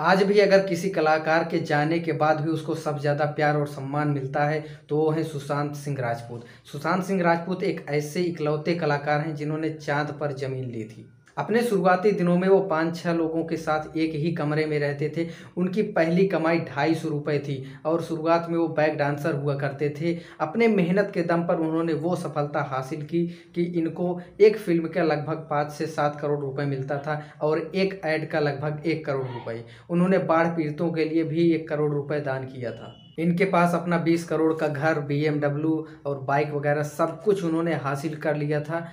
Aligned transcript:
आज 0.00 0.22
भी 0.22 0.38
अगर 0.40 0.66
किसी 0.66 0.88
कलाकार 0.90 1.44
के 1.44 1.58
जाने 1.60 1.98
के 1.98 2.12
बाद 2.12 2.40
भी 2.40 2.50
उसको 2.50 2.74
सब 2.74 2.98
ज़्यादा 2.98 3.24
प्यार 3.32 3.56
और 3.56 3.66
सम्मान 3.68 4.08
मिलता 4.08 4.44
है 4.44 4.60
तो 4.88 4.96
वो 4.96 5.10
हैं 5.10 5.24
सुशांत 5.24 5.74
सिंह 5.76 5.98
राजपूत। 6.00 6.44
सुशांत 6.72 7.04
सिंह 7.04 7.22
राजपूत 7.22 7.62
एक 7.62 7.84
ऐसे 7.88 8.22
इकलौते 8.22 8.74
कलाकार 8.74 9.20
हैं 9.20 9.34
जिन्होंने 9.34 9.70
चाँद 9.70 10.16
पर 10.20 10.32
ज़मीन 10.34 10.70
ली 10.70 10.84
थी। 10.84 11.08
अपने 11.40 11.62
शुरुआती 11.62 12.10
दिनों 12.12 12.36
में 12.38 12.46
वो 12.48 12.58
पाँच 12.60 12.96
छः 12.96 13.12
लोगों 13.12 13.44
के 13.44 13.56
साथ 13.56 13.96
एक 13.96 14.14
ही 14.14 14.32
कमरे 14.32 14.64
में 14.66 14.78
रहते 14.78 15.12
थे। 15.16 15.26
उनकी 15.56 15.82
पहली 15.92 16.26
कमाई 16.28 16.58
ढाई 16.66 16.94
सौ 16.94 17.08
रुपये 17.08 17.38
थी 17.38 17.64
और 17.86 18.02
शुरुआत 18.02 18.46
में 18.50 18.58
वो 18.58 18.66
बैक 18.68 18.96
डांसर 18.98 19.34
हुआ 19.34 19.54
करते 19.56 19.88
थे। 20.00 20.16
अपने 20.40 20.68
मेहनत 20.68 21.10
के 21.14 21.22
दम 21.22 21.42
पर 21.42 21.60
उन्होंने 21.60 21.92
वो 21.94 22.14
सफलता 22.16 22.62
हासिल 22.62 23.02
की 23.02 23.26
कि 23.54 23.62
इनको 23.80 24.20
एक 24.40 24.56
फ़िल्म 24.56 24.88
का 24.88 25.02
लगभग 25.02 25.46
पाँच 25.50 25.72
से 25.72 25.86
सात 25.86 26.20
करोड़ 26.20 26.38
रुपए 26.40 26.64
मिलता 26.64 26.98
था 26.98 27.20
और 27.42 27.58
एक 27.74 28.00
ऐड 28.04 28.30
का 28.30 28.40
लगभग 28.40 28.82
एक 28.86 29.04
करोड़ 29.06 29.26
रुपये 29.26 29.64
उन्होंने 29.90 30.18
बाढ़ 30.18 30.46
पीड़ितों 30.46 30.90
के 30.92 31.04
लिए 31.04 31.24
भी 31.24 31.50
एक 31.52 31.68
करोड़ 31.68 31.92
रुपये 31.92 32.20
दान 32.20 32.44
किया 32.44 32.72
था। 32.72 32.94
इनके 33.18 33.44
पास 33.44 33.74
अपना 33.74 33.98
बीस 33.98 34.24
करोड़ 34.24 34.52
का 34.54 34.68
घर 34.68 35.00
BMW 35.06 35.84
और 36.06 36.20
बाइक 36.20 36.50
वगैरह 36.50 36.82
सब 36.82 37.22
कुछ 37.22 37.44
उन्होंने 37.44 37.74
हासिल 37.74 38.14
कर 38.16 38.36
लिया 38.36 38.60
था। 38.60 38.86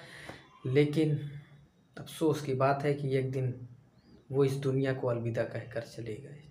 लेकिन 0.65 1.19
अफसोस 1.99 2.41
की 2.41 2.53
बात 2.55 2.83
है 2.83 2.93
कि 2.93 3.15
एक 3.17 3.31
दिन 3.31 3.53
वो 4.31 4.43
इस 4.43 4.53
दुनिया 4.59 4.93
को 4.93 5.07
अलविदा 5.07 5.43
कहकर 5.45 5.81
चले 5.85 6.13
गए। 6.13 6.43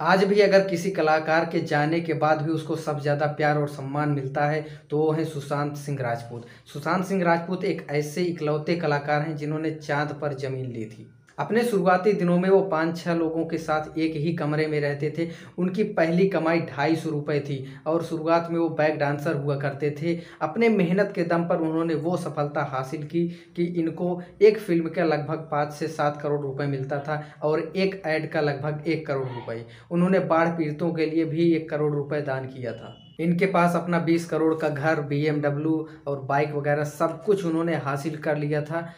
आज 0.00 0.24
भी 0.24 0.40
अगर 0.40 0.66
किसी 0.68 0.90
कलाकार 0.90 1.44
के 1.44 1.60
जाने 1.62 2.00
के 2.00 2.14
बाद 2.14 2.42
भी 2.42 2.50
उसको 2.50 2.76
सब 2.78 3.00
ज़्यादा 3.00 3.26
प्यार 3.28 3.58
और 3.58 3.68
सम्मान 3.68 4.10
मिलता 4.10 4.46
है 4.46 4.62
तो 4.90 4.98
वो 4.98 5.10
हैं 5.12 5.24
सुशांत 5.24 5.76
सिंह 5.76 5.98
राजपूत। 6.00 6.46
सुशांत 6.66 7.04
सिंह 7.06 7.22
राजपूत 7.24 7.64
एक 7.64 7.86
ऐसे 7.90 8.22
इकलौते 8.24 8.76
कलाकार 8.76 9.22
हैं 9.22 9.36
जिन्होंने 9.36 9.70
चाँद 9.72 10.18
पर 10.20 10.34
ज़मीन 10.36 10.66
ली 10.66 10.84
थी। 10.86 11.10
अपने 11.40 11.62
शुरुआती 11.64 12.12
दिनों 12.12 12.38
में 12.38 12.48
वो 12.50 12.60
पाँच 12.62 12.96
छः 12.98 13.14
लोगों 13.14 13.44
के 13.46 13.58
साथ 13.58 13.98
एक 13.98 14.16
ही 14.16 14.32
कमरे 14.32 14.66
में 14.66 14.78
रहते 14.80 15.12
थे। 15.18 15.28
उनकी 15.58 15.82
पहली 15.92 16.28
कमाई 16.28 16.60
ढाई 16.60 16.96
सौ 16.96 17.10
रुपये 17.10 17.38
थी 17.40 17.64
और 17.86 18.02
शुरुआत 18.02 18.48
में 18.50 18.58
वो 18.58 18.68
बैक 18.70 18.98
डांसर 18.98 19.36
हुआ 19.36 19.56
करते 19.56 19.90
थे। 20.02 20.14
अपने 20.42 20.68
मेहनत 20.68 21.12
के 21.14 21.24
दम 21.24 21.44
पर 21.44 21.60
उन्होंने 21.60 21.94
वो 21.94 22.16
सफलता 22.16 22.62
हासिल 22.62 23.02
की 23.02 23.26
कि 23.56 23.64
इनको 23.80 24.22
एक 24.42 24.58
फ़िल्म 24.58 24.88
का 24.88 25.04
लगभग 25.04 25.48
पाँच 25.50 25.72
से 25.72 25.86
सात 25.88 26.20
करोड़ 26.22 26.40
रुपए 26.40 26.66
मिलता 26.66 26.98
था 26.98 27.22
और 27.42 27.60
एक 27.76 28.00
ऐड 28.06 28.30
का 28.32 28.40
लगभग 28.40 28.84
एक 28.86 29.06
करोड़ 29.06 29.26
रुपये 29.26 29.66
उन्होंने 29.90 30.18
बाढ़ 30.18 30.48
पीड़ितों 30.48 30.92
के 30.92 31.06
लिए 31.06 31.24
भी 31.24 31.52
एक 31.52 31.68
करोड़ 31.70 31.92
रुपये 31.94 32.20
दान 32.22 32.46
किया 32.46 32.72
था। 32.72 32.96
इनके 33.20 33.46
पास 33.46 33.76
अपना 33.76 33.98
बीस 33.98 34.24
करोड़ 34.24 34.54
का 34.54 34.68
घर 34.68 35.00
BMW 35.08 35.72
और 36.06 36.20
बाइक 36.20 36.52
वगैरह 36.52 36.84
सब 36.84 37.22
कुछ 37.24 37.44
उन्होंने 37.44 37.76
हासिल 37.76 38.16
कर 38.16 38.36
लिया 38.36 38.62
था। 38.62 38.88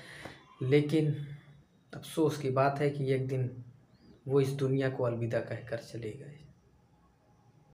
लेकिन 0.62 1.14
अफसोस 1.94 2.38
की 2.38 2.50
बात 2.50 2.78
है 2.78 2.90
कि 2.90 3.12
एक 3.12 3.28
दिन 3.28 3.64
वो 4.28 4.40
इस 4.40 4.48
दुनिया 4.48 4.90
को 4.90 5.04
अलविदा 5.04 5.40
कहकर 5.40 5.76
चले 5.76 6.10
गए। 6.10 6.38